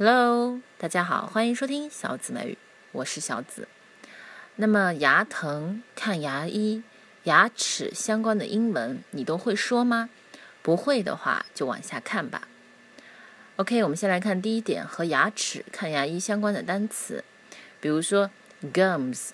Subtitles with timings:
[0.00, 2.58] Hello，大家好，欢迎收听小紫美语，
[2.92, 3.66] 我是小紫。
[4.54, 6.84] 那么牙疼看牙医，
[7.24, 10.08] 牙齿相关的英文你都会说吗？
[10.62, 12.46] 不会的话就往下看吧。
[13.56, 17.24] OK，我们先来看第一点和牙齿看牙医相关的单词，
[17.80, 18.30] 比如说
[18.72, 19.30] gums，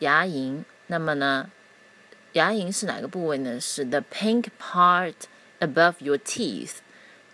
[0.00, 0.64] 牙龈。
[0.88, 1.48] 那么呢，
[2.32, 3.60] 牙龈是哪个部位呢？
[3.60, 5.14] 是 the pink part
[5.60, 6.78] above your teeth，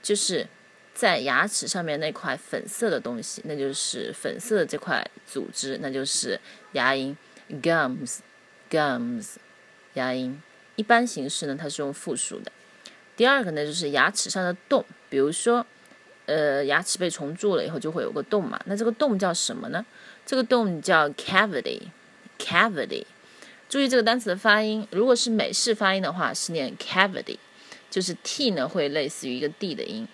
[0.02, 0.48] 就是
[0.94, 6.40] 在牙齿上面那块粉色的东西，那就是粉色的这块组织，那就是
[6.72, 7.14] 牙龈
[7.60, 9.34] gums，gums，
[9.94, 10.34] 牙龈。
[10.76, 12.50] 一般形式呢，它是用复数的。
[13.16, 15.66] 第二个呢，就是牙齿上的洞，比如说。
[16.26, 19.84] 呃，牙齿被虫蛀了以后就会有个洞嘛，那这个洞叫什么呢？
[20.24, 23.04] 这个洞叫 cavity，cavity。
[23.68, 27.36] 注意这个单词的发音，如果是美式发音的话是念 cavity，
[27.90, 30.08] 就是 t 呢会类似于一个 d 的音，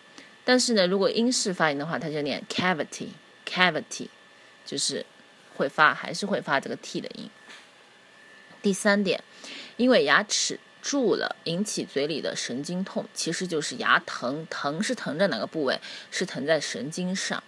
[0.50, 4.10] 但是呢，如果英式发音的话，它就念 cavity，cavity，
[4.66, 5.06] 就是
[5.56, 7.30] 会发还是会发这个 t 的音。
[8.62, 9.24] 第三点，
[9.78, 10.60] 因为牙齿。
[10.86, 14.46] 蛀了引起嘴里的神经痛，其实就是牙疼。
[14.52, 15.80] 疼是疼在哪个部位？
[16.12, 17.44] 是疼在神经上。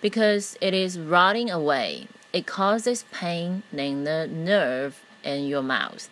[0.00, 6.06] Because it is rotting away, it causes pain in the nerve in your mouth.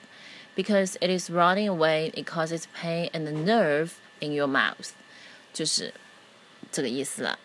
[0.55, 4.91] Because it is rotting away, it causes pain in the nerve in your mouth.
[5.53, 5.93] 就是
[6.76, 7.40] 这个意思了。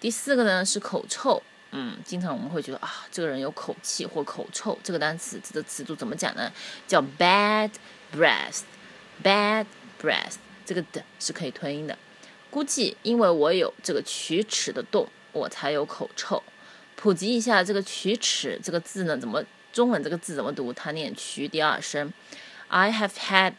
[0.00, 1.42] 第四个呢是口臭。
[1.72, 4.78] 嗯，经常我们会觉得啊，这个人有口气或口臭。
[4.82, 6.50] 这个单词这个词组怎么讲呢？
[6.88, 7.70] 叫 bad
[8.10, 9.66] breath，bad
[10.00, 10.36] breath。
[10.64, 11.98] 这个的是可以吞音的。
[12.50, 16.42] 估计因为我有这个龋齿的洞，我才有口臭。
[16.96, 20.72] 普及一下这个龋齿这个字呢，怎么中文这个字怎么读？
[20.72, 22.10] 它念龋第二声。
[22.68, 23.52] I have had,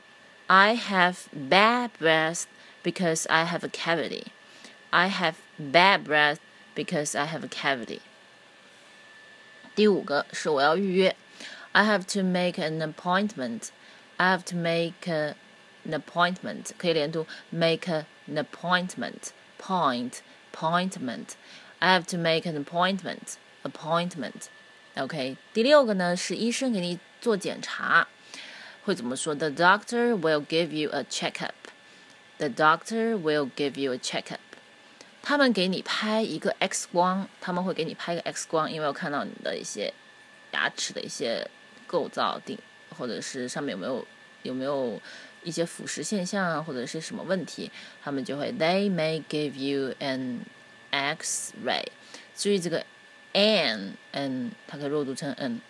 [0.47, 1.15] I have
[1.49, 2.43] bad breath
[2.82, 4.32] because I have a cavity.
[4.90, 6.38] I have bad breath.
[6.76, 8.00] because I have a cavity。
[9.74, 11.16] 第五个是我要预约，
[11.72, 13.70] I have to make an appointment.
[14.16, 15.34] I have to make an
[15.90, 20.20] appointment，可以连读，make an appointment，point
[20.52, 23.34] appointment。I have to make an appointment.
[23.64, 24.46] Appointment.
[24.94, 28.06] OK，第六个呢是医生给你做检查，
[28.84, 29.34] 会怎么说？
[29.34, 31.50] The doctor will give you a checkup.
[32.41, 34.39] The doctor will give you a checkup.
[35.21, 39.93] 他们给你拍一个 X 光，他们会给你拍个 X 光，因为要看到你的一些
[40.49, 41.47] 牙齿的一些
[41.85, 42.57] 构造定，
[42.97, 44.07] 或者是上面有没有
[44.41, 44.99] 有没有
[45.43, 47.69] 一些腐蚀现象啊，或者是什么问题，
[48.03, 50.39] 他们就会 They may give you an
[50.89, 51.85] X-ray。
[52.35, 52.83] 注意这个
[53.33, 55.61] an n，它可以弱读成 n。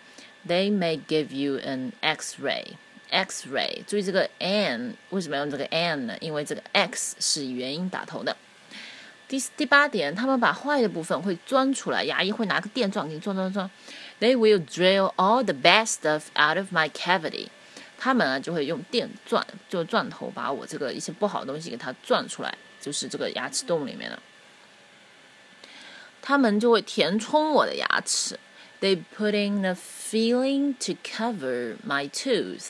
[0.48, 2.76] They may give you an X-ray。
[3.12, 6.16] X-ray，注意这个 n 为什么要用这个 n 呢？
[6.20, 8.34] 因为这个 X 是元音打头的。
[9.28, 13.70] 第第八点，他们把坏的部分会钻出来，牙医会拿个电钻给你钻钻钻。
[14.18, 17.48] They will drill all the bad stuff out of my cavity。
[17.98, 24.18] 他们啊就会用电钻，就钻头把我这个一些不好的东西给它钻出来，就是这个牙齿洞里面的。
[26.22, 28.38] 他们就会填充我的牙齿。
[28.81, 32.69] They put in the filling to cover my tooth.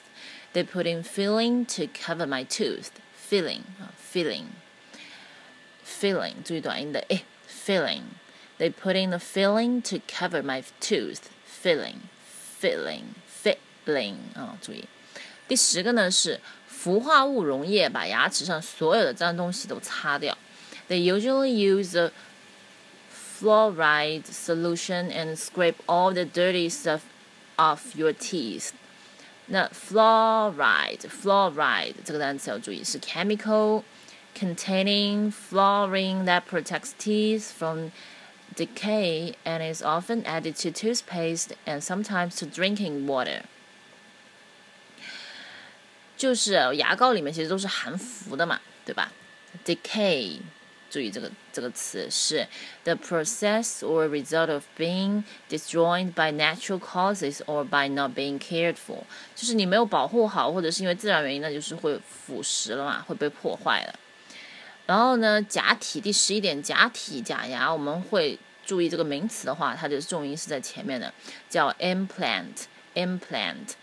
[0.53, 2.91] They put in filling to cover my tooth.
[3.29, 11.23] Filling 啊，filling。filling，注意短音的诶，filling。They put in the filling to cover my tooth.
[11.45, 11.97] Filling,
[12.61, 14.85] filling, filling 啊，注意。
[15.47, 20.37] 第十个呢是氟化物溶液把牙齿上所有的脏东西都擦掉。
[20.87, 22.11] They usually use a
[23.41, 27.01] fluoride solution and scrape all the dirty stuff
[27.57, 28.71] off your teeth.
[29.47, 33.83] 那 fluoride fluoride 这个单词要注意是 chemical
[34.37, 37.91] containing fluorine that protects teeth from
[38.55, 43.43] decay and is often added to toothpaste and sometimes to drinking water.
[46.17, 49.11] 就是牙膏里面其实都是含氟的嘛，对吧？
[49.63, 50.39] Decay，
[50.92, 52.46] 注意这个这个词是
[52.84, 58.74] the process or result of being destroyed by natural causes or by not being cared
[58.74, 58.98] for，
[59.34, 63.98] 就是你没有保护好，或者是因为自然原因，那就是会腐蚀了嘛，会被破坏了。
[64.84, 71.10] 然后呢，假体第十一点，假体假牙，我们会注意这个名词的话，它的重音是在前面的，
[71.48, 73.76] 叫 implant，implant。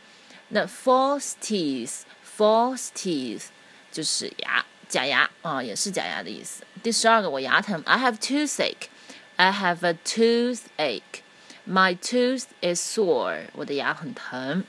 [0.50, 3.46] 那 false teeth，false teeth
[3.92, 6.63] 就是牙假牙啊，也是假牙的意思。
[6.83, 14.65] 第十二个，我牙疼，I have toothache，I have a toothache，my tooth is sore，我的牙很疼。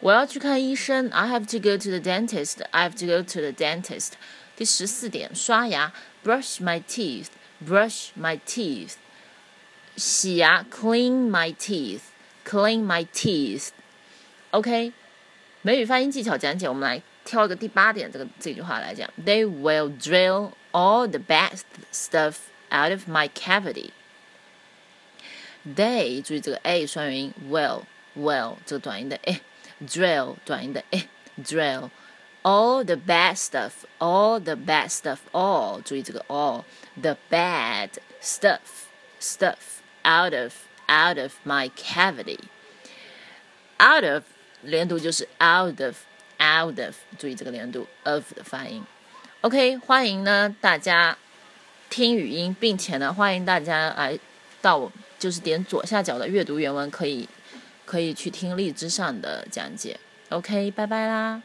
[0.00, 4.12] 我要去看医生，I have to go to the dentist，I have to go to the dentist。
[4.56, 5.92] 第十四点，刷牙，
[6.24, 7.28] brush my teeth。
[7.64, 8.94] brush my teeth，
[9.96, 14.92] 洗牙，clean my teeth，clean my teeth。OK，
[15.60, 21.60] 美语发音技巧讲解，我们来 挑一个第八点这个这句话来讲，They will drill all the bad
[21.92, 22.36] stuff
[22.70, 27.82] out of my cavity。They 注意这个 a 双元音，will
[28.16, 36.64] will 这个短音的 a，drill 短音的 a，drill。all the bad stuff, all the bad stuff, all 注意这个 all
[37.00, 37.90] the bad
[38.20, 38.88] stuff
[39.20, 40.52] stuff out of
[40.88, 42.40] out of my cavity.
[43.78, 44.24] Out of
[44.62, 45.98] 连读就是 out of
[46.47, 48.83] Out of，注意这个连读 of 的发音。
[49.41, 51.17] OK，欢迎呢大家
[51.89, 54.17] 听语音，并且呢欢迎大家来
[54.61, 57.27] 到就是点左下角的阅读原文，可以
[57.85, 59.99] 可以去听荔枝上的讲解。
[60.29, 61.41] OK，拜拜啦。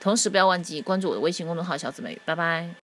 [0.00, 2.81] 同时不要忘记关注我的微信公众号“小姊妹”，拜拜。